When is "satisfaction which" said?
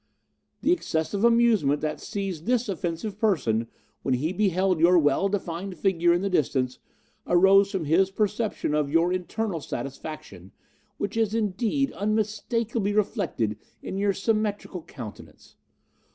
9.61-11.15